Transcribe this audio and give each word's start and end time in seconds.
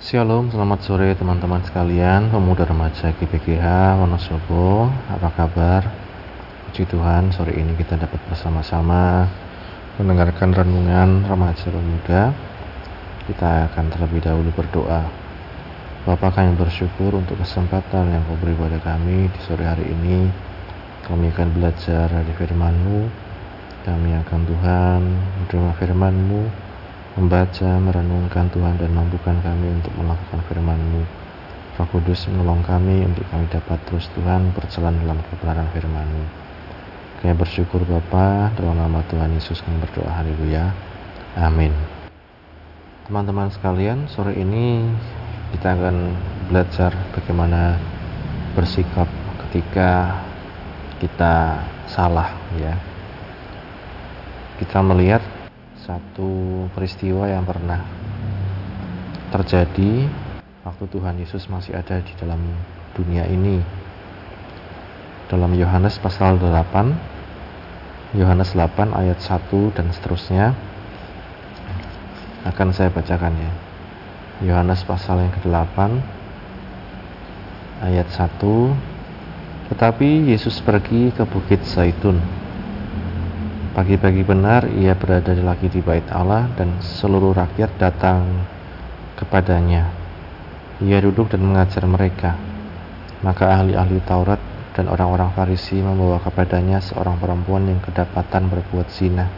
Shalom, 0.00 0.48
selamat 0.48 0.80
sore 0.80 1.12
teman-teman 1.12 1.60
sekalian, 1.60 2.32
pemuda 2.32 2.64
remaja 2.64 3.12
GBGH 3.20 4.00
Wonosobo. 4.00 4.88
Apa 5.12 5.28
kabar? 5.28 5.92
Puji 6.64 6.88
Tuhan, 6.88 7.28
sore 7.36 7.52
ini 7.52 7.76
kita 7.76 8.00
dapat 8.00 8.16
bersama-sama 8.32 9.28
mendengarkan 10.00 10.56
renungan 10.56 11.28
remaja 11.28 11.68
pemuda. 11.68 12.32
Kita 13.28 13.68
akan 13.68 13.92
terlebih 13.92 14.24
dahulu 14.24 14.48
berdoa. 14.56 15.04
Bapa 16.08 16.32
kami 16.32 16.56
bersyukur 16.56 17.20
untuk 17.20 17.36
kesempatan 17.36 18.08
yang 18.08 18.24
kau 18.24 18.40
beri 18.40 18.56
pada 18.56 18.80
kami 18.80 19.28
di 19.28 19.40
sore 19.44 19.68
hari 19.68 19.84
ini. 19.84 20.32
Kami 21.04 21.28
akan 21.28 21.60
belajar 21.60 22.08
dari 22.08 22.32
firman-Mu. 22.40 23.04
Kami 23.84 24.16
akan 24.16 24.40
Tuhan 24.48 25.00
menerima 25.44 25.72
firman-Mu, 25.76 26.69
membaca, 27.20 27.70
merenungkan 27.76 28.48
Tuhan 28.48 28.80
dan 28.80 28.96
mampukan 28.96 29.36
kami 29.44 29.68
untuk 29.76 29.92
melakukan 30.00 30.40
firman-Mu. 30.48 31.04
Roh 31.76 31.88
Kudus 31.92 32.24
menolong 32.32 32.64
kami 32.64 33.04
untuk 33.04 33.28
kami 33.28 33.44
dapat 33.52 33.76
terus 33.84 34.08
Tuhan 34.16 34.56
berjalan 34.56 34.96
dalam 35.04 35.20
kebenaran 35.28 35.68
firman-Mu. 35.76 36.24
Kami 37.20 37.36
bersyukur 37.36 37.84
Bapa 37.84 38.48
dalam 38.56 38.80
nama 38.80 39.04
Tuhan 39.12 39.36
Yesus 39.36 39.60
kami 39.60 39.84
berdoa 39.84 40.08
haleluya. 40.08 40.72
Amin. 41.36 41.76
Teman-teman 43.04 43.52
sekalian, 43.52 44.08
sore 44.08 44.32
ini 44.40 44.88
kita 45.52 45.76
akan 45.76 46.16
belajar 46.48 46.96
bagaimana 47.12 47.76
bersikap 48.56 49.06
ketika 49.46 50.24
kita 50.96 51.60
salah 51.84 52.32
ya. 52.56 52.72
Kita 54.56 54.80
melihat 54.80 55.39
satu 55.90 56.70
peristiwa 56.70 57.26
yang 57.26 57.42
pernah 57.42 57.82
terjadi 59.34 60.06
waktu 60.62 60.84
Tuhan 60.86 61.18
Yesus 61.18 61.50
masih 61.50 61.74
ada 61.74 61.98
di 61.98 62.14
dalam 62.14 62.38
dunia 62.94 63.26
ini. 63.26 63.58
Dalam 65.26 65.50
Yohanes 65.54 65.98
pasal 65.98 66.38
8, 66.38 68.14
Yohanes 68.14 68.54
8 68.54 68.94
ayat 68.94 69.18
1 69.18 69.74
dan 69.74 69.90
seterusnya 69.90 70.54
akan 72.46 72.70
saya 72.70 72.94
bacakan 72.94 73.34
ya. 73.34 73.50
Yohanes 74.46 74.86
pasal 74.86 75.26
yang 75.26 75.34
ke-8 75.42 75.76
ayat 77.84 78.08
1 78.08 78.40
Tetapi 79.68 80.32
Yesus 80.32 80.64
pergi 80.64 81.12
ke 81.12 81.28
Bukit 81.28 81.60
Zaitun 81.68 82.39
Pagi-pagi 83.70 84.26
benar 84.26 84.66
ia 84.66 84.98
berada 84.98 85.30
lagi 85.30 85.70
di 85.70 85.78
bait 85.78 86.02
Allah 86.10 86.50
dan 86.58 86.82
seluruh 86.82 87.30
rakyat 87.30 87.78
datang 87.78 88.42
kepadanya. 89.14 89.86
Ia 90.82 90.98
duduk 90.98 91.30
dan 91.30 91.46
mengajar 91.46 91.86
mereka. 91.86 92.34
Maka 93.22 93.46
ahli-ahli 93.46 94.02
Taurat 94.02 94.42
dan 94.74 94.90
orang-orang 94.90 95.30
Farisi 95.38 95.78
membawa 95.78 96.18
kepadanya 96.18 96.82
seorang 96.82 97.22
perempuan 97.22 97.70
yang 97.70 97.78
kedapatan 97.78 98.50
berbuat 98.50 98.90
zina. 98.90 99.30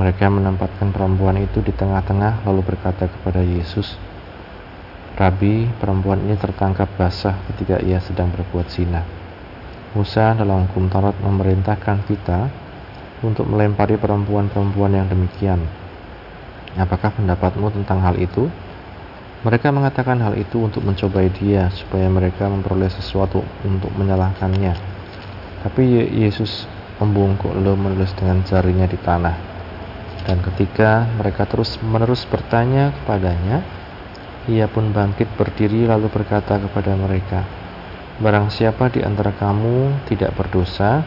Mereka 0.00 0.24
menempatkan 0.32 0.88
perempuan 0.88 1.36
itu 1.36 1.60
di 1.60 1.76
tengah-tengah 1.76 2.48
lalu 2.48 2.64
berkata 2.64 3.12
kepada 3.12 3.44
Yesus, 3.44 4.00
Rabi, 5.20 5.68
perempuan 5.76 6.24
ini 6.24 6.32
tertangkap 6.40 6.88
basah 6.96 7.36
ketika 7.52 7.76
ia 7.84 8.00
sedang 8.00 8.32
berbuat 8.32 8.72
zina. 8.72 9.04
Musa 9.92 10.32
dalam 10.32 10.64
hukum 10.64 10.88
Taurat 10.88 11.18
memerintahkan 11.20 12.08
kita 12.08 12.67
untuk 13.22 13.46
melempari 13.50 13.98
perempuan-perempuan 13.98 14.92
yang 14.94 15.06
demikian. 15.10 15.62
Apakah 16.78 17.10
pendapatmu 17.16 17.74
tentang 17.74 17.98
hal 18.04 18.14
itu? 18.20 18.46
Mereka 19.42 19.70
mengatakan 19.70 20.18
hal 20.18 20.34
itu 20.34 20.58
untuk 20.58 20.82
mencobai 20.82 21.30
dia 21.30 21.70
supaya 21.70 22.10
mereka 22.10 22.50
memperoleh 22.50 22.90
sesuatu 22.90 23.42
untuk 23.62 23.94
menyalahkannya. 23.94 24.74
Tapi 25.62 25.82
Yesus 26.10 26.66
membungkuk 26.98 27.54
lalu 27.54 27.78
menulis 27.78 28.10
dengan 28.18 28.42
jarinya 28.42 28.86
di 28.86 28.98
tanah. 28.98 29.36
Dan 30.26 30.42
ketika 30.42 31.06
mereka 31.16 31.46
terus 31.46 31.78
menerus 31.80 32.26
bertanya 32.26 32.90
kepadanya, 33.02 33.62
ia 34.50 34.66
pun 34.66 34.90
bangkit 34.90 35.30
berdiri 35.38 35.86
lalu 35.86 36.10
berkata 36.10 36.58
kepada 36.58 36.92
mereka, 36.98 37.46
Barang 38.18 38.50
siapa 38.50 38.90
di 38.90 38.98
antara 38.98 39.30
kamu 39.30 40.02
tidak 40.10 40.34
berdosa, 40.34 41.06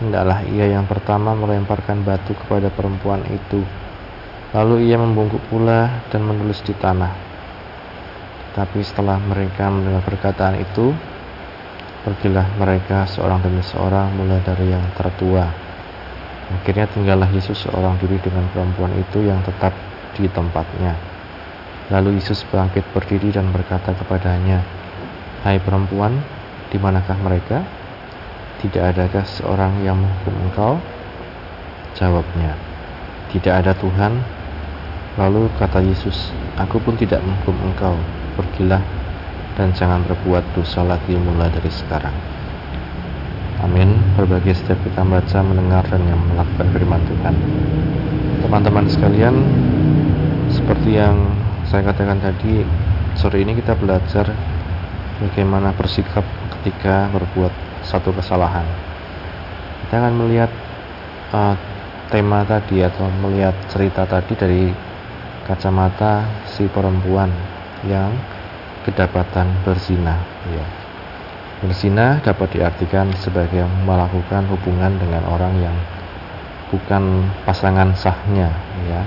Hendaklah 0.00 0.40
ia 0.48 0.64
yang 0.72 0.88
pertama 0.88 1.36
melemparkan 1.36 2.00
batu 2.00 2.32
kepada 2.32 2.72
perempuan 2.72 3.20
itu. 3.28 3.60
Lalu 4.56 4.88
ia 4.88 4.96
membungkuk 4.96 5.44
pula 5.52 6.08
dan 6.08 6.24
menulis 6.24 6.64
di 6.64 6.72
tanah. 6.72 7.12
Tapi 8.56 8.80
setelah 8.80 9.20
mereka 9.20 9.68
mendengar 9.68 10.00
perkataan 10.00 10.56
itu, 10.56 10.96
pergilah 12.02 12.48
mereka 12.56 13.04
seorang 13.12 13.44
demi 13.44 13.60
seorang 13.60 14.08
mulai 14.16 14.40
dari 14.40 14.72
yang 14.72 14.82
tertua. 14.96 15.44
Akhirnya 16.50 16.88
tinggallah 16.90 17.30
Yesus 17.30 17.62
seorang 17.62 18.00
diri 18.00 18.16
dengan 18.24 18.48
perempuan 18.50 18.96
itu 18.96 19.22
yang 19.22 19.38
tetap 19.44 19.70
di 20.16 20.26
tempatnya. 20.32 20.96
Lalu 21.92 22.18
Yesus 22.18 22.42
bangkit 22.48 22.88
berdiri 22.90 23.36
dan 23.36 23.52
berkata 23.52 23.94
kepadanya, 23.94 24.64
Hai 25.44 25.60
perempuan, 25.62 26.16
di 26.72 26.78
manakah 26.80 27.18
mereka? 27.22 27.79
Tidak 28.60 28.84
adakah 28.92 29.24
seorang 29.24 29.72
yang 29.80 29.96
menghukum 29.96 30.36
engkau? 30.44 30.72
Jawabnya, 31.96 32.52
Tidak 33.32 33.48
ada 33.48 33.72
Tuhan. 33.72 34.20
Lalu 35.16 35.48
kata 35.56 35.80
Yesus, 35.80 36.28
Aku 36.60 36.76
pun 36.84 36.92
tidak 37.00 37.24
menghukum 37.24 37.56
engkau. 37.64 37.96
Pergilah 38.36 38.84
dan 39.56 39.72
jangan 39.72 40.04
berbuat 40.08 40.44
dosa 40.56 40.84
lagi 40.84 41.16
mulai 41.16 41.48
dari 41.48 41.72
sekarang. 41.72 42.12
Amin. 43.60 43.96
Berbagai 44.16 44.56
setiap 44.56 44.80
kita 44.84 45.04
baca, 45.04 45.38
mendengar, 45.44 45.84
dan 45.88 46.00
yang 46.08 46.20
melakukan 46.32 46.68
firman 46.72 47.02
Tuhan. 47.04 47.34
Teman-teman 48.40 48.86
sekalian, 48.88 49.36
seperti 50.48 50.96
yang 50.96 51.16
saya 51.68 51.92
katakan 51.92 52.24
tadi, 52.24 52.64
sore 53.20 53.44
ini 53.44 53.52
kita 53.56 53.76
belajar 53.76 54.32
bagaimana 55.20 55.76
bersikap 55.76 56.24
ketika 56.60 57.12
berbuat 57.12 57.69
satu 57.90 58.14
kesalahan. 58.14 58.62
Kita 59.82 59.98
akan 59.98 60.14
melihat 60.14 60.50
uh, 61.34 61.58
tema 62.14 62.46
tadi 62.46 62.86
atau 62.86 63.10
melihat 63.26 63.58
cerita 63.66 64.06
tadi 64.06 64.38
dari 64.38 64.64
kacamata 65.50 66.22
si 66.46 66.70
perempuan 66.70 67.34
yang 67.82 68.14
kedapatan 68.86 69.50
berzina. 69.66 70.22
Ya. 70.54 70.66
Berzina 71.60 72.22
dapat 72.22 72.54
diartikan 72.54 73.10
sebagai 73.18 73.66
melakukan 73.82 74.46
hubungan 74.46 74.94
dengan 74.96 75.26
orang 75.26 75.54
yang 75.58 75.76
bukan 76.70 77.26
pasangan 77.42 77.90
sahnya, 77.98 78.54
ya. 78.86 79.02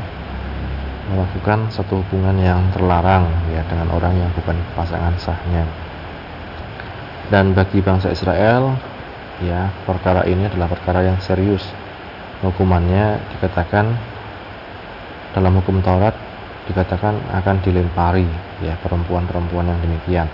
Melakukan 1.03 1.71
satu 1.71 1.99
hubungan 2.03 2.39
yang 2.39 2.63
terlarang 2.71 3.27
ya 3.51 3.59
dengan 3.67 3.91
orang 3.91 4.15
yang 4.15 4.31
bukan 4.35 4.55
pasangan 4.71 5.11
sahnya 5.19 5.67
dan 7.33 7.57
bagi 7.57 7.81
bangsa 7.81 8.13
Israel 8.13 8.77
ya 9.41 9.73
perkara 9.89 10.21
ini 10.29 10.45
adalah 10.45 10.69
perkara 10.69 11.01
yang 11.01 11.17
serius. 11.17 11.65
Hukumannya 12.45 13.17
dikatakan 13.33 13.89
dalam 15.33 15.57
hukum 15.57 15.81
Taurat 15.81 16.13
dikatakan 16.69 17.17
akan 17.33 17.55
dilempari 17.65 18.29
ya 18.61 18.77
perempuan-perempuan 18.85 19.65
yang 19.65 19.79
demikian. 19.81 20.29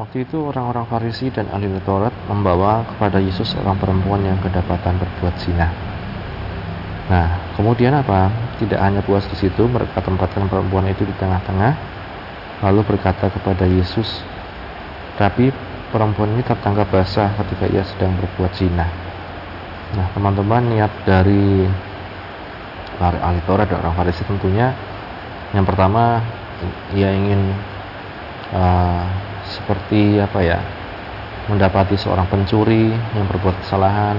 Waktu 0.00 0.24
itu 0.24 0.40
orang-orang 0.40 0.88
Farisi 0.88 1.28
dan 1.28 1.52
ahli 1.52 1.68
Taurat 1.84 2.16
membawa 2.24 2.88
kepada 2.88 3.20
Yesus 3.20 3.52
orang 3.60 3.76
perempuan 3.76 4.24
yang 4.24 4.40
kedapatan 4.40 4.96
berbuat 4.96 5.34
zina. 5.44 5.68
Nah 7.12 7.52
kemudian 7.60 7.92
apa? 7.92 8.32
Tidak 8.56 8.80
hanya 8.80 9.04
puas 9.04 9.28
di 9.28 9.36
situ 9.36 9.68
mereka 9.68 10.00
tempatkan 10.00 10.48
perempuan 10.48 10.88
itu 10.88 11.04
di 11.04 11.12
tengah-tengah 11.20 11.92
lalu 12.64 12.80
berkata 12.96 13.28
kepada 13.28 13.68
Yesus 13.68 14.24
tapi 15.20 15.52
perempuan 15.92 16.32
ini 16.32 16.42
tertangkap 16.42 16.88
basah 16.88 17.36
ketika 17.36 17.68
ia 17.68 17.84
sedang 17.84 18.16
berbuat 18.16 18.52
zina. 18.56 18.88
Nah, 19.92 20.08
teman-teman 20.16 20.72
niat 20.72 20.88
dari 21.04 21.68
ahli 23.02 23.40
Taurat 23.44 23.68
dan 23.68 23.84
orang 23.84 23.98
Farisi 23.98 24.22
tentunya 24.24 24.72
yang 25.52 25.66
pertama 25.68 26.22
ia 26.94 27.10
ingin 27.12 27.52
uh, 28.54 29.04
seperti 29.44 30.22
apa 30.22 30.40
ya 30.40 30.58
mendapati 31.50 31.98
seorang 31.98 32.24
pencuri 32.30 32.94
yang 32.94 33.26
berbuat 33.26 33.58
kesalahan 33.66 34.16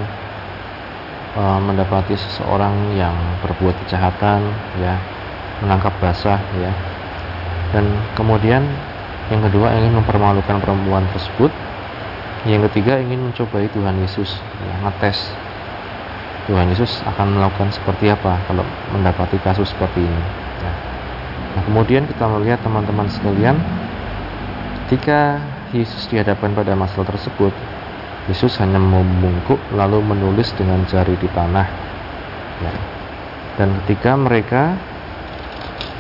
uh, 1.39 1.59
mendapati 1.63 2.13
seseorang 2.13 2.99
yang 2.99 3.15
berbuat 3.41 3.73
kejahatan 3.87 4.43
ya 4.83 4.99
menangkap 5.63 5.95
basah 6.03 6.37
ya 6.59 6.71
dan 7.71 7.87
kemudian 8.13 8.61
yang 9.31 9.41
kedua 9.47 9.71
ingin 9.77 9.93
mempermalukan 9.99 10.59
perempuan 10.59 11.07
tersebut 11.15 11.51
yang 12.43 12.59
ketiga 12.71 12.99
ingin 12.99 13.23
mencobai 13.31 13.71
Tuhan 13.71 13.95
Yesus 14.03 14.35
ya, 14.39 14.73
ngetes 14.83 15.31
Tuhan 16.51 16.67
Yesus 16.75 16.99
akan 17.07 17.39
melakukan 17.39 17.71
seperti 17.71 18.11
apa 18.11 18.35
kalau 18.51 18.67
mendapati 18.91 19.39
kasus 19.39 19.71
seperti 19.71 20.03
ini 20.03 20.23
ya. 20.59 20.73
Nah, 21.53 21.61
kemudian 21.69 22.03
kita 22.09 22.25
melihat 22.27 22.59
teman-teman 22.65 23.05
sekalian, 23.13 23.55
ketika 24.85 25.37
Yesus 25.69 26.09
dihadapkan 26.09 26.51
pada 26.57 26.73
masalah 26.73 27.05
tersebut, 27.13 27.53
Yesus 28.25 28.57
hanya 28.57 28.81
membungkuk 28.81 29.61
lalu 29.77 30.01
menulis 30.01 30.49
dengan 30.57 30.81
jari 30.89 31.13
di 31.21 31.29
tanah. 31.29 31.67
Ya. 32.61 32.73
Dan 33.53 33.69
ketika 33.83 34.17
mereka 34.17 34.73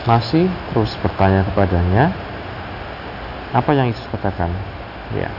masih 0.09 0.49
terus 0.73 0.97
bertanya 1.05 1.45
kepadanya, 1.53 2.09
apa 3.53 3.69
yang 3.77 3.87
Yesus 3.93 4.09
katakan? 4.09 4.49
Ya, 5.13 5.29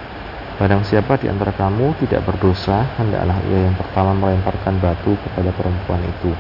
Barang 0.55 0.87
siapa 0.87 1.19
di 1.19 1.27
antara 1.27 1.51
kamu 1.51 1.99
tidak 2.07 2.23
berdosa, 2.31 2.87
hendaklah 2.95 3.35
ia 3.51 3.67
yang 3.67 3.75
pertama 3.75 4.15
melemparkan 4.15 4.79
batu 4.79 5.19
kepada 5.19 5.51
perempuan 5.51 5.99
itu. 5.99 6.31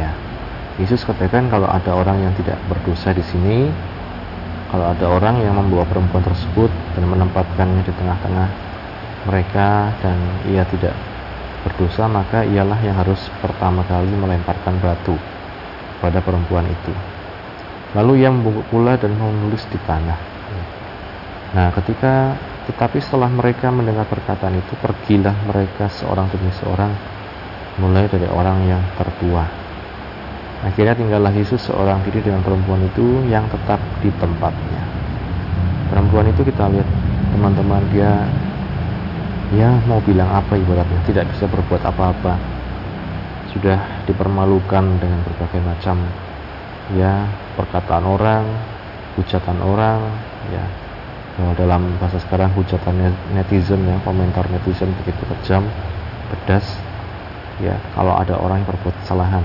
Ya, 0.00 0.16
Yesus 0.80 1.04
katakan 1.04 1.52
kalau 1.52 1.68
ada 1.68 1.92
orang 1.92 2.24
yang 2.24 2.32
tidak 2.40 2.56
berdosa 2.72 3.12
di 3.12 3.20
sini, 3.20 3.68
kalau 4.72 4.96
ada 4.96 5.04
orang 5.12 5.44
yang 5.44 5.60
membawa 5.60 5.84
perempuan 5.84 6.24
tersebut 6.24 6.72
dan 6.96 7.04
menempatkannya 7.04 7.84
di 7.84 7.92
tengah-tengah 7.92 8.48
mereka 9.28 9.92
dan 10.00 10.16
ia 10.48 10.64
tidak 10.72 10.96
berdosa, 11.68 12.08
maka 12.08 12.48
ialah 12.48 12.80
yang 12.80 12.96
harus 12.96 13.28
pertama 13.44 13.84
kali 13.84 14.08
melemparkan 14.16 14.80
batu 14.80 15.20
pada 16.00 16.24
perempuan 16.24 16.64
itu. 16.64 17.15
Lalu 17.96 18.20
ia 18.20 18.28
membungkuk 18.28 18.68
pula 18.68 19.00
dan 19.00 19.16
menulis 19.16 19.64
di 19.72 19.80
tanah. 19.88 20.20
Nah, 21.56 21.72
ketika 21.72 22.36
tetapi 22.68 22.98
setelah 23.00 23.30
mereka 23.30 23.72
mendengar 23.72 24.04
perkataan 24.10 24.58
itu, 24.58 24.74
pergilah 24.76 25.32
mereka 25.48 25.88
seorang 25.88 26.28
demi 26.28 26.52
seorang, 26.52 26.92
mulai 27.80 28.04
dari 28.10 28.28
orang 28.28 28.58
yang 28.68 28.82
tertua. 29.00 29.46
Akhirnya 30.66 30.98
tinggallah 30.98 31.30
Yesus 31.30 31.70
seorang 31.70 32.02
diri 32.04 32.26
dengan 32.26 32.42
perempuan 32.42 32.82
itu 32.82 33.22
yang 33.30 33.46
tetap 33.48 33.78
di 34.02 34.10
tempatnya. 34.18 34.82
Perempuan 35.94 36.26
itu 36.26 36.42
kita 36.42 36.66
lihat 36.74 36.88
teman-teman 37.32 37.80
dia 37.94 38.26
ya 39.54 39.78
mau 39.86 40.02
bilang 40.02 40.26
apa 40.26 40.58
ibaratnya 40.58 40.98
tidak 41.06 41.30
bisa 41.30 41.46
berbuat 41.46 41.86
apa-apa 41.86 42.34
sudah 43.54 43.78
dipermalukan 44.10 44.98
dengan 44.98 45.22
berbagai 45.22 45.62
macam 45.62 46.02
ya 46.98 47.30
perkataan 47.56 48.04
orang 48.04 48.44
hujatan 49.16 49.58
orang 49.64 50.00
ya. 50.52 50.64
Dalam 51.36 52.00
bahasa 52.00 52.16
sekarang 52.16 52.48
hujatannya 52.56 53.12
netizen 53.36 53.84
ya 53.84 54.00
komentar 54.08 54.48
netizen 54.48 54.88
begitu 55.04 55.20
kejam 55.36 55.68
pedas 56.32 56.64
ya. 57.60 57.76
Kalau 57.92 58.16
ada 58.16 58.40
orang 58.40 58.64
yang 58.64 58.68
berbuat 58.72 58.96
kesalahan. 59.04 59.44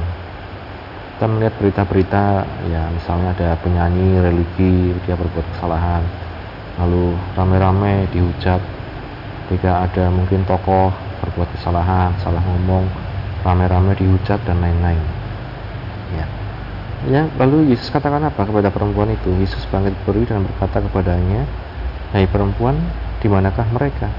Kita 1.15 1.27
melihat 1.27 1.53
berita-berita 1.59 2.47
ya 2.71 2.87
misalnya 2.95 3.35
ada 3.35 3.49
penyanyi 3.59 4.23
religi 4.23 4.95
dia 5.03 5.19
berbuat 5.19 5.47
kesalahan. 5.57 6.03
Lalu 6.79 7.15
rame-rame 7.35 8.07
dihujat. 8.15 8.63
Ketika 9.47 9.83
ada 9.83 10.07
mungkin 10.07 10.47
tokoh 10.47 10.95
berbuat 11.27 11.59
kesalahan 11.59 12.15
salah 12.23 12.39
ngomong 12.39 12.87
rame-rame 13.43 13.99
dihujat 13.99 14.39
dan 14.47 14.63
lain-lain. 14.63 15.03
Ya 16.15 16.40
ya 17.09 17.25
lalu 17.41 17.73
Yesus 17.73 17.89
katakan 17.89 18.21
apa 18.21 18.45
kepada 18.45 18.69
perempuan 18.69 19.09
itu 19.09 19.33
Yesus 19.41 19.65
bangkit 19.71 19.97
berdiri 20.05 20.29
dan 20.29 20.45
berkata 20.45 20.83
kepadanya 20.85 21.47
Hai 22.11 22.27
perempuan, 22.27 22.75
di 23.23 23.31
manakah 23.31 23.63
mereka? 23.71 24.11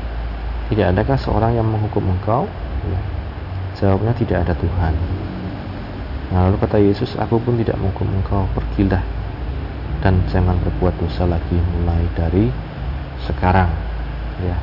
Tidak 0.72 0.96
adakah 0.96 1.20
seorang 1.20 1.60
yang 1.60 1.68
menghukum 1.68 2.08
engkau? 2.08 2.48
Ya. 2.88 3.00
Jawabnya 3.76 4.16
tidak 4.16 4.48
ada 4.48 4.56
Tuhan. 4.56 4.96
Lalu 6.32 6.56
kata 6.56 6.80
Yesus, 6.80 7.12
aku 7.20 7.36
pun 7.36 7.60
tidak 7.60 7.76
menghukum 7.76 8.08
engkau, 8.08 8.48
pergilah 8.56 9.04
dan 10.00 10.24
jangan 10.32 10.56
berbuat 10.64 10.96
dosa 11.04 11.28
lagi 11.28 11.52
mulai 11.52 12.00
dari 12.16 12.48
sekarang. 13.28 13.68
Ya. 14.40 14.56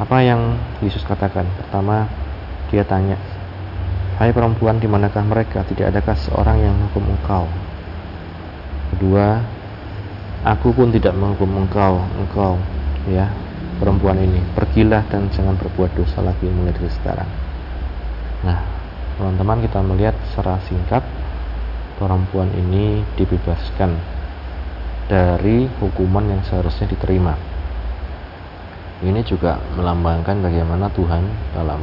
Apa 0.00 0.24
yang 0.24 0.56
Yesus 0.80 1.04
katakan? 1.04 1.44
Pertama, 1.60 2.08
dia 2.72 2.80
tanya, 2.80 3.20
Hai 4.16 4.32
perempuan, 4.32 4.80
di 4.80 4.88
manakah 4.88 5.24
mereka? 5.24 5.60
Tidak 5.60 5.92
adakah 5.92 6.16
seorang 6.16 6.56
yang 6.64 6.72
menghukum 6.72 7.04
engkau? 7.04 7.44
Kedua, 8.96 9.44
Aku 10.46 10.70
pun 10.70 10.94
tidak 10.94 11.10
menghukum 11.18 11.66
engkau, 11.66 11.98
engkau, 12.22 12.54
ya, 13.10 13.26
perempuan 13.82 14.14
ini. 14.14 14.38
Pergilah 14.54 15.02
dan 15.10 15.26
jangan 15.34 15.58
berbuat 15.58 15.90
dosa 15.98 16.22
lagi 16.22 16.46
mulai 16.46 16.70
dari 16.70 16.86
sekarang. 16.86 17.26
Nah, 18.46 18.62
teman-teman 19.18 19.66
kita 19.66 19.82
melihat 19.82 20.14
secara 20.30 20.62
singkat 20.70 21.02
perempuan 21.98 22.46
ini 22.54 23.02
dibebaskan 23.18 23.98
dari 25.10 25.66
hukuman 25.82 26.38
yang 26.38 26.42
seharusnya 26.46 26.94
diterima. 26.94 27.34
Ini 29.02 29.18
juga 29.26 29.58
melambangkan 29.74 30.46
bagaimana 30.46 30.86
Tuhan 30.94 31.26
dalam 31.58 31.82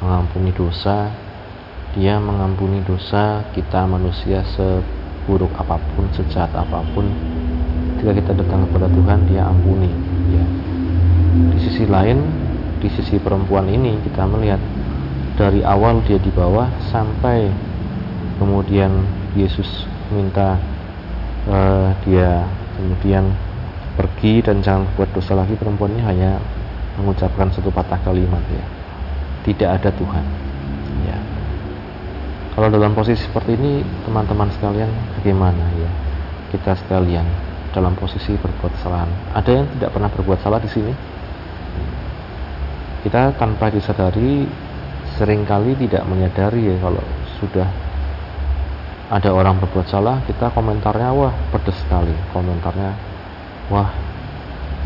mengampuni 0.00 0.48
dosa, 0.56 1.12
Dia 1.92 2.16
mengampuni 2.16 2.80
dosa 2.88 3.44
kita 3.52 3.84
manusia 3.84 4.40
seburuk 4.56 5.52
apa 5.60 5.76
pun, 5.92 6.08
sejahat 6.16 6.48
apa 6.56 6.80
pun, 6.96 7.04
ketika 8.02 8.12
kita 8.16 8.32
datang 8.42 8.64
kepada 8.64 8.88
Tuhan 8.88 9.18
dia 9.28 9.44
ampuni 9.44 9.92
ya. 10.32 10.44
Di 11.52 11.58
sisi 11.62 11.84
lain 11.84 12.18
di 12.80 12.88
sisi 12.90 13.20
perempuan 13.20 13.68
ini 13.68 14.00
kita 14.08 14.24
melihat 14.24 14.58
dari 15.38 15.60
awal 15.62 16.02
dia 16.02 16.18
di 16.18 16.32
bawah 16.34 16.66
sampai 16.90 17.46
kemudian 18.42 19.04
Yesus 19.38 19.86
minta 20.10 20.58
uh, 21.46 21.94
dia 22.02 22.42
kemudian 22.74 23.30
pergi 24.00 24.42
dan 24.42 24.64
jangan 24.64 24.88
buat 24.98 25.12
dosa 25.14 25.38
lagi 25.38 25.54
perempuan 25.54 25.94
ini 25.94 26.02
hanya 26.02 26.40
mengucapkan 26.98 27.52
satu 27.54 27.68
patah 27.68 28.02
kalimat 28.02 28.42
ya. 28.50 28.64
Tidak 29.46 29.68
ada 29.68 29.94
Tuhan 29.94 30.41
kalau 32.52 32.68
dalam 32.68 32.92
posisi 32.92 33.24
seperti 33.24 33.56
ini 33.56 33.80
teman-teman 34.04 34.52
sekalian 34.52 34.92
bagaimana 35.20 35.64
ya 35.80 35.90
kita 36.52 36.76
sekalian 36.76 37.24
dalam 37.72 37.96
posisi 37.96 38.36
berbuat 38.36 38.72
kesalahan. 38.76 39.08
Ada 39.32 39.50
yang 39.50 39.66
tidak 39.76 39.90
pernah 39.96 40.10
berbuat 40.12 40.38
salah 40.44 40.60
di 40.60 40.68
sini? 40.68 40.92
Kita 43.02 43.32
tanpa 43.40 43.72
disadari 43.72 44.44
sering 45.16 45.48
kali 45.48 45.74
tidak 45.80 46.04
menyadari 46.04 46.70
ya 46.70 46.76
kalau 46.78 47.02
sudah 47.40 47.68
ada 49.12 49.28
orang 49.32 49.60
berbuat 49.60 49.88
salah, 49.88 50.20
kita 50.28 50.52
komentarnya 50.52 51.08
wah 51.12 51.32
pedes 51.56 51.76
sekali. 51.80 52.12
Komentarnya 52.36 52.92
wah 53.72 53.88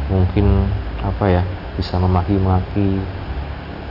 mungkin 0.07 0.71
apa 1.03 1.27
ya 1.27 1.43
bisa 1.75 1.99
memaki-maki 1.99 3.03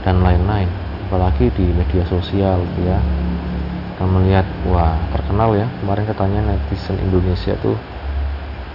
dan 0.00 0.24
lain-lain. 0.24 0.68
Apalagi 1.06 1.52
di 1.54 1.70
media 1.70 2.02
sosial 2.08 2.64
ya 2.82 2.98
kita 3.96 4.04
melihat 4.12 4.44
wah 4.68 5.00
terkenal 5.08 5.56
ya. 5.56 5.64
Kemarin 5.80 6.04
katanya 6.04 6.40
netizen 6.52 7.00
Indonesia 7.00 7.56
tuh 7.64 7.80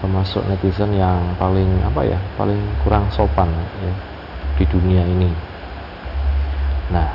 termasuk 0.01 0.41
netizen 0.49 0.97
yang 0.97 1.37
paling 1.37 1.69
apa 1.85 2.01
ya 2.01 2.17
paling 2.41 2.57
kurang 2.81 3.05
sopan 3.13 3.53
ya 3.85 3.93
di 4.57 4.65
dunia 4.65 5.05
ini. 5.05 5.29
Nah 6.89 7.13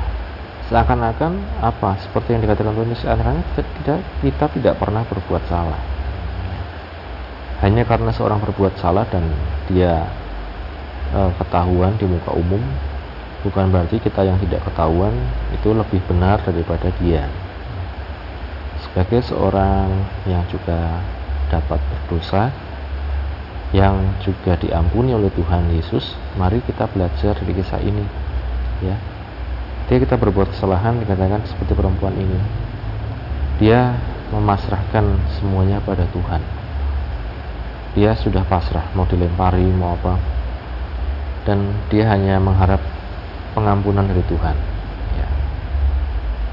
seakan-akan 0.71 1.59
apa? 1.59 1.99
Seperti 1.99 2.31
yang 2.31 2.47
dikatakan 2.47 2.79
Tuhan 2.79 2.95
seakan-akan 2.95 3.43
tidak 3.59 3.99
kita 4.23 4.45
tidak 4.55 4.73
pernah 4.79 5.03
berbuat 5.03 5.43
salah. 5.51 5.81
Hanya 7.59 7.83
karena 7.83 8.15
seorang 8.15 8.39
berbuat 8.39 8.79
salah 8.79 9.03
dan 9.11 9.27
dia 9.67 10.07
e, 11.11 11.19
ketahuan 11.43 11.91
di 11.99 12.07
muka 12.07 12.31
umum 12.31 12.63
bukan 13.43 13.67
berarti 13.67 13.99
kita 13.99 14.23
yang 14.23 14.39
tidak 14.39 14.63
ketahuan 14.63 15.11
itu 15.51 15.75
lebih 15.75 15.99
benar 16.07 16.39
daripada 16.47 16.87
dia 17.03 17.27
sebagai 18.91 19.21
seorang 19.27 19.91
yang 20.25 20.43
juga 20.47 21.03
dapat 21.51 21.79
berdosa 21.79 22.51
yang 23.75 24.15
juga 24.23 24.55
diampuni 24.55 25.11
oleh 25.11 25.27
Tuhan 25.35 25.67
Yesus, 25.75 26.15
mari 26.39 26.63
kita 26.63 26.87
belajar 26.87 27.35
dari 27.35 27.51
kisah 27.51 27.83
ini. 27.83 28.05
Ya. 28.79 28.95
Dia 29.91 29.97
kita 29.99 30.15
berbuat 30.15 30.55
kesalahan 30.55 30.99
dikatakan 31.03 31.43
seperti 31.43 31.75
perempuan 31.75 32.15
ini. 32.15 32.39
Dia 33.59 33.95
memasrahkan 34.31 35.19
semuanya 35.39 35.83
pada 35.83 36.07
Tuhan. 36.11 36.39
Dia 37.95 38.13
sudah 38.15 38.45
pasrah 38.47 38.87
mau 38.95 39.07
dilempari 39.07 39.67
mau 39.67 39.95
apa. 39.99 40.15
Dan 41.43 41.71
dia 41.91 42.07
hanya 42.11 42.39
mengharap 42.39 42.79
pengampunan 43.55 44.07
dari 44.07 44.23
Tuhan. 44.27 44.55
Ya. 45.15 45.27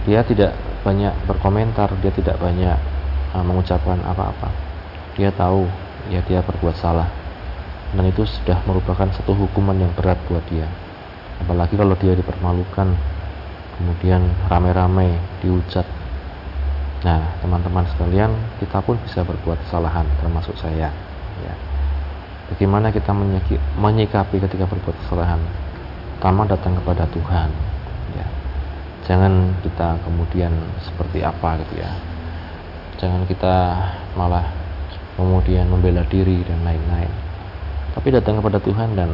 Dia 0.07 0.21
tidak 0.27 0.55
banyak 0.85 1.13
berkomentar, 1.25 1.89
dia 2.05 2.13
tidak 2.13 2.37
banyak 2.37 2.77
uh, 3.33 3.41
mengucapkan 3.41 3.99
apa-apa. 4.05 4.53
Dia 5.17 5.33
tahu 5.33 5.65
ya 6.13 6.21
dia 6.29 6.45
berbuat 6.45 6.77
salah 6.77 7.09
dan 7.95 8.05
itu 8.05 8.29
sudah 8.29 8.61
merupakan 8.69 9.09
satu 9.09 9.33
hukuman 9.33 9.79
yang 9.79 9.93
berat 9.97 10.19
buat 10.29 10.43
dia 10.51 10.69
apalagi 11.41 11.79
kalau 11.79 11.97
dia 11.97 12.13
dipermalukan 12.13 12.93
kemudian 13.79 14.21
rame-rame 14.51 15.17
dihujat 15.41 15.87
Nah, 17.05 17.21
teman-teman 17.45 17.85
sekalian, 17.85 18.33
kita 18.57 18.81
pun 18.81 18.97
bisa 19.05 19.21
berbuat 19.21 19.61
kesalahan, 19.69 20.09
termasuk 20.25 20.57
saya. 20.57 20.89
Ya. 21.45 21.55
Bagaimana 22.49 22.89
kita 22.89 23.13
menyikapi 23.77 24.41
ketika 24.41 24.65
berbuat 24.65 24.97
kesalahan? 25.05 25.37
Pertama 26.17 26.49
datang 26.49 26.81
kepada 26.81 27.05
Tuhan. 27.13 27.53
Jangan 29.05 29.61
kita 29.61 30.01
kemudian 30.01 30.53
seperti 30.81 31.21
apa 31.21 31.61
gitu 31.61 31.81
ya. 31.81 31.93
Jangan 32.97 33.29
kita 33.29 33.57
malah 34.17 34.49
kemudian 35.21 35.69
membela 35.69 36.01
diri 36.09 36.41
dan 36.49 36.65
lain-lain. 36.65 37.13
Tapi 37.95 38.09
datang 38.11 38.41
kepada 38.41 38.59
Tuhan 38.59 38.97
dan 38.97 39.11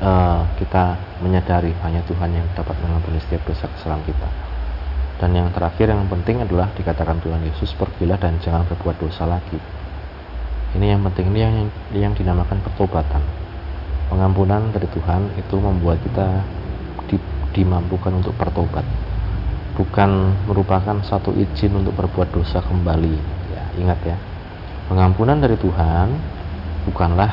uh, 0.00 0.42
kita 0.58 0.96
menyadari 1.22 1.76
hanya 1.84 2.02
Tuhan 2.08 2.32
yang 2.32 2.46
dapat 2.56 2.74
mengampuni 2.82 3.20
setiap 3.22 3.44
dosa 3.46 3.68
kesalahan 3.70 4.02
kita. 4.08 4.28
Dan 5.16 5.32
yang 5.32 5.48
terakhir 5.52 5.88
yang 5.88 6.04
penting 6.12 6.44
adalah 6.44 6.68
dikatakan 6.76 7.20
Tuhan 7.24 7.40
Yesus 7.44 7.72
pergilah 7.76 8.20
dan 8.20 8.36
jangan 8.40 8.68
berbuat 8.68 9.00
dosa 9.00 9.24
lagi. 9.24 9.56
Ini 10.76 10.96
yang 10.96 11.04
penting 11.08 11.32
ini 11.32 11.40
yang 11.40 11.54
yang 11.96 12.12
dinamakan 12.12 12.60
pertobatan. 12.60 13.24
Pengampunan 14.12 14.68
dari 14.76 14.84
Tuhan 14.92 15.32
itu 15.40 15.56
membuat 15.56 15.98
kita 16.04 16.44
dimampukan 17.56 18.12
untuk 18.12 18.36
bertobat. 18.36 18.84
Bukan 19.80 20.36
merupakan 20.44 21.00
satu 21.00 21.32
izin 21.32 21.80
untuk 21.80 21.96
berbuat 21.96 22.28
dosa 22.36 22.60
kembali. 22.60 23.16
Ya, 23.52 23.64
ingat 23.80 24.00
ya. 24.04 24.16
Pengampunan 24.92 25.40
dari 25.40 25.56
Tuhan 25.56 26.12
bukanlah 26.84 27.32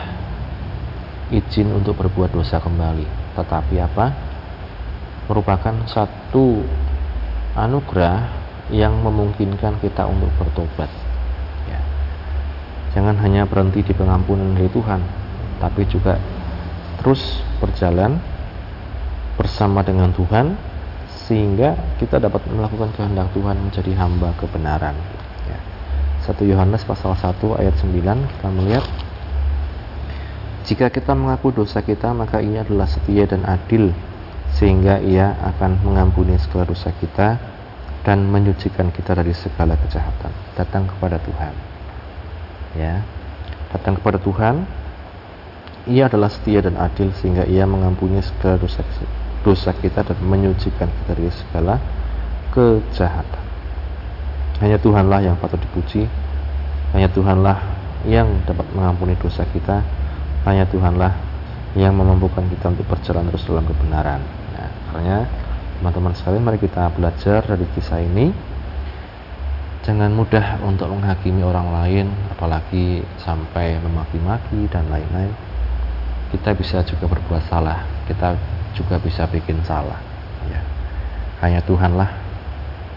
izin 1.30 1.76
untuk 1.76 2.00
berbuat 2.00 2.32
dosa 2.32 2.64
kembali, 2.64 3.36
tetapi 3.36 3.76
apa? 3.84 4.32
merupakan 5.24 5.72
satu 5.88 6.60
anugerah 7.56 8.28
yang 8.76 8.92
memungkinkan 9.04 9.80
kita 9.80 10.04
untuk 10.04 10.28
bertobat. 10.36 10.92
Ya. 11.70 11.80
Jangan 12.92 13.16
hanya 13.24 13.48
berhenti 13.48 13.88
di 13.88 13.94
pengampunan 13.96 14.52
dari 14.52 14.68
Tuhan, 14.68 15.00
tapi 15.64 15.88
juga 15.88 16.20
terus 17.00 17.44
berjalan 17.64 18.20
bersama 19.38 19.82
dengan 19.82 20.14
Tuhan 20.14 20.54
sehingga 21.26 21.80
kita 21.98 22.20
dapat 22.20 22.44
melakukan 22.52 22.92
kehendak 22.94 23.32
Tuhan 23.32 23.56
menjadi 23.58 23.92
hamba 23.96 24.36
kebenaran. 24.36 24.96
Ya. 25.48 25.60
1 26.28 26.44
Yohanes 26.52 26.84
pasal 26.84 27.16
1 27.16 27.40
ayat 27.60 27.76
9 27.80 28.04
kita 28.04 28.48
melihat 28.52 28.86
jika 30.64 30.88
kita 30.88 31.12
mengaku 31.12 31.52
dosa 31.52 31.84
kita 31.84 32.16
maka 32.16 32.40
ia 32.40 32.64
adalah 32.64 32.88
setia 32.88 33.28
dan 33.28 33.44
adil 33.44 33.92
sehingga 34.56 35.02
ia 35.02 35.36
akan 35.56 35.82
mengampuni 35.84 36.38
segala 36.40 36.70
dosa 36.72 36.94
kita 37.02 37.36
dan 38.04 38.28
menyucikan 38.28 38.92
kita 38.92 39.16
dari 39.16 39.32
segala 39.32 39.80
kejahatan. 39.80 40.32
Datang 40.60 40.92
kepada 40.92 41.18
Tuhan. 41.24 41.54
Ya. 42.76 43.00
Datang 43.72 43.98
kepada 43.98 44.20
Tuhan. 44.20 44.68
Ia 45.84 46.08
adalah 46.08 46.32
setia 46.32 46.64
dan 46.64 46.80
adil 46.80 47.12
sehingga 47.20 47.44
ia 47.44 47.68
mengampuni 47.68 48.24
segala 48.24 48.56
dosa 48.56 48.84
dosa 49.44 49.76
kita 49.76 50.02
dan 50.08 50.18
menyucikan 50.24 50.88
kita 50.88 51.12
dari 51.14 51.30
segala 51.30 51.76
kejahatan. 52.56 53.44
Hanya 54.64 54.80
Tuhanlah 54.80 55.20
yang 55.20 55.36
patut 55.38 55.60
dipuji. 55.60 56.08
Hanya 56.96 57.12
Tuhanlah 57.12 57.60
yang 58.08 58.42
dapat 58.48 58.64
mengampuni 58.72 59.20
dosa 59.20 59.44
kita. 59.52 59.84
Hanya 60.48 60.64
Tuhanlah 60.72 61.12
yang 61.76 61.92
memampukan 61.94 62.48
kita 62.48 62.72
untuk 62.72 62.88
berjalan 62.88 63.28
terus 63.34 63.44
dalam 63.50 63.66
kebenaran. 63.68 64.22
Makanya 64.94 65.26
teman-teman 65.82 66.14
sekalian 66.14 66.44
mari 66.46 66.62
kita 66.62 66.94
belajar 66.94 67.42
dari 67.44 67.66
kisah 67.74 68.00
ini. 68.00 68.30
Jangan 69.84 70.16
mudah 70.16 70.64
untuk 70.64 70.88
menghakimi 70.88 71.44
orang 71.44 71.68
lain, 71.76 72.08
apalagi 72.32 73.04
sampai 73.20 73.82
memaki-maki 73.84 74.70
dan 74.72 74.88
lain-lain. 74.88 75.34
Kita 76.32 76.56
bisa 76.56 76.88
juga 76.88 77.12
berbuat 77.12 77.44
salah, 77.52 77.84
kita 78.08 78.38
juga 78.74 78.98
bisa 79.00 79.30
bikin 79.30 79.62
salah. 79.64 79.98
Ya. 80.50 80.62
Hanya 81.40 81.62
Tuhanlah 81.64 82.10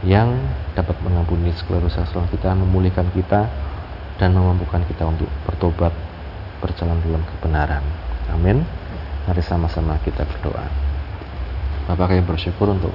yang 0.05 0.37
dapat 0.77 0.97
mengampuni 1.01 1.53
dosa 1.53 2.05
kesalahan 2.05 2.29
kita, 2.33 2.53
memulihkan 2.53 3.09
kita, 3.17 3.49
dan 4.17 4.33
memampukan 4.33 4.85
kita 4.89 5.09
untuk 5.09 5.29
bertobat, 5.49 5.93
berjalan 6.61 6.97
dalam 7.05 7.23
kebenaran. 7.37 7.85
Amin. 8.33 8.65
Mari 9.29 9.43
sama-sama 9.45 9.97
kita 10.05 10.25
berdoa. 10.25 10.67
Bapak 11.87 12.13
kami 12.13 12.23
bersyukur 12.25 12.73
untuk 12.73 12.93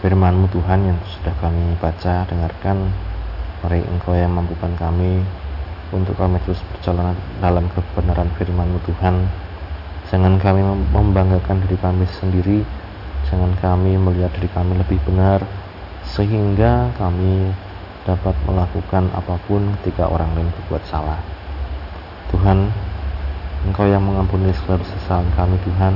firman-Mu 0.00 0.48
Tuhan 0.54 0.80
yang 0.92 0.98
sudah 1.18 1.34
kami 1.42 1.76
baca, 1.82 2.24
dengarkan. 2.28 2.88
Mari 3.58 3.82
Engkau 3.90 4.14
yang 4.14 4.30
mampukan 4.30 4.70
kami 4.78 5.26
untuk 5.90 6.14
kami 6.14 6.38
terus 6.46 6.62
berjalan 6.70 7.16
dalam 7.42 7.66
kebenaran 7.74 8.30
firman-Mu 8.38 8.78
Tuhan. 8.86 9.47
Jangan 10.08 10.40
kami 10.40 10.64
membanggakan 10.64 11.60
diri 11.68 11.76
kami 11.76 12.08
sendiri, 12.08 12.64
jangan 13.28 13.52
kami 13.60 14.00
melihat 14.00 14.32
diri 14.40 14.48
kami 14.56 14.80
lebih 14.80 14.96
benar, 15.04 15.44
sehingga 16.00 16.88
kami 16.96 17.52
dapat 18.08 18.32
melakukan 18.48 19.12
apa 19.12 19.36
pun 19.44 19.76
ketika 19.80 20.08
orang 20.08 20.32
lain 20.32 20.48
berbuat 20.48 20.80
salah. 20.88 21.20
Tuhan, 22.32 22.72
Engkau 23.68 23.84
yang 23.84 24.00
mengampuni 24.00 24.48
segala 24.56 24.80
kesalahan 24.80 25.28
kami 25.36 25.60
Tuhan, 25.68 25.94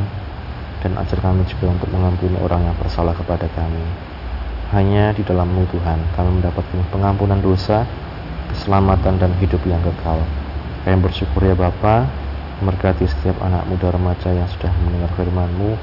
dan 0.85 0.93
ajar 1.01 1.19
kami 1.25 1.49
juga 1.49 1.73
untuk 1.73 1.89
mengampuni 1.89 2.37
orang 2.37 2.69
yang 2.69 2.77
bersalah 2.77 3.17
kepada 3.17 3.49
kami. 3.57 3.87
Hanya 4.77 5.17
di 5.17 5.25
dalammu 5.25 5.65
Tuhan 5.73 6.01
kami 6.13 6.43
mendapatkan 6.43 6.85
pengampunan 6.93 7.41
dosa, 7.41 7.89
keselamatan 8.53 9.17
dan 9.17 9.33
hidup 9.41 9.65
yang 9.65 9.81
kekal. 9.81 10.21
Kami 10.85 11.01
bersyukur 11.01 11.49
ya 11.49 11.57
Bapa, 11.57 12.05
memberkati 12.63 13.11
setiap 13.11 13.43
anak 13.43 13.67
muda 13.67 13.91
remaja 13.91 14.31
yang 14.31 14.47
sudah 14.47 14.71
mendengar 14.87 15.11
firman-Mu, 15.19 15.75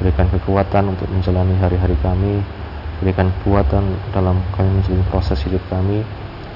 berikan 0.00 0.32
kekuatan 0.32 0.96
untuk 0.96 1.06
menjalani 1.12 1.52
hari-hari 1.60 1.94
kami, 2.00 2.40
berikan 3.04 3.28
kekuatan 3.40 3.84
dalam 4.16 4.40
kami 4.56 4.80
menjalani 4.80 5.04
proses 5.12 5.38
hidup 5.44 5.60
kami, 5.68 6.00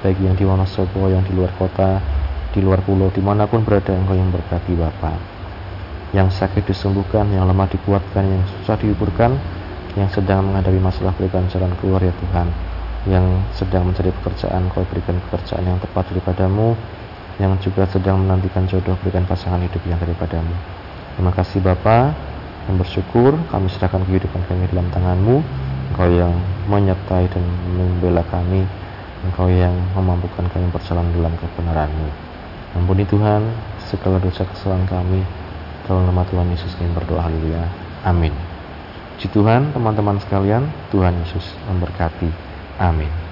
baik 0.01 0.17
yang 0.25 0.33
di 0.33 0.49
Wonosobo, 0.49 1.13
yang 1.13 1.21
di 1.29 1.37
luar 1.37 1.53
kota, 1.61 2.01
di 2.57 2.65
luar 2.65 2.81
pulau, 2.81 3.13
di 3.13 3.21
mana 3.21 3.45
pun 3.45 3.61
berada 3.61 3.93
Engkau 3.93 4.17
yang 4.17 4.33
berkati 4.33 4.73
Bapak 4.73 5.37
yang 6.15 6.31
sakit 6.31 6.65
disembuhkan, 6.65 7.27
yang 7.35 7.45
lemah 7.45 7.67
dikuatkan, 7.67 8.25
yang 8.25 8.43
susah 8.59 8.81
dihiburkan, 8.81 9.35
yang 9.99 10.09
sedang 10.13 10.49
menghadapi 10.49 10.79
masalah 10.79 11.13
berikan 11.17 11.45
jalan 11.51 11.73
keluar 11.83 12.01
ya 12.01 12.15
Tuhan, 12.15 12.49
yang 13.11 13.25
sedang 13.53 13.91
mencari 13.91 14.09
pekerjaan, 14.23 14.71
kau 14.71 14.87
berikan 14.87 15.19
pekerjaan 15.29 15.65
yang 15.67 15.79
tepat 15.83 16.09
daripadamu, 16.09 16.73
yang 17.37 17.53
juga 17.61 17.85
sedang 17.89 18.25
menantikan 18.25 18.65
jodoh, 18.65 18.97
berikan 19.05 19.29
pasangan 19.29 19.61
hidup 19.61 19.83
yang 19.85 20.01
daripadamu. 20.01 20.53
Terima 21.17 21.33
kasih 21.33 21.61
Bapa, 21.61 22.13
yang 22.67 22.77
bersyukur, 22.81 23.37
kami 23.53 23.69
serahkan 23.71 24.03
kehidupan 24.09 24.41
kami 24.49 24.67
dalam 24.73 24.89
tanganmu, 24.91 25.37
Engkau 25.93 26.09
yang 26.11 26.35
menyertai 26.67 27.31
dan 27.31 27.45
membela 27.77 28.25
kami, 28.27 28.65
Engkau 29.25 29.49
yang 29.49 29.73
memampukan 29.95 30.45
kami 30.51 30.67
berjalan 30.73 31.07
dalam 31.15 31.33
kebenaranmu. 31.39 32.09
Ampuni 32.77 33.09
Tuhan 33.09 33.41
segala 33.87 34.21
dosa 34.21 34.45
kesalahan 34.45 34.85
kami, 34.85 35.25
dalam 35.87 36.05
nama 36.11 36.27
Tuhan 36.27 36.51
Yesus 36.51 36.75
kami 36.77 36.91
berdoa 36.93 37.23
haleluya. 37.25 37.65
Amin. 38.03 38.35
Puji 39.17 39.33
Tuhan 39.33 39.73
teman-teman 39.73 40.21
sekalian, 40.21 40.69
Tuhan 40.93 41.17
Yesus 41.25 41.57
memberkati. 41.73 42.29
Amin. 42.77 43.26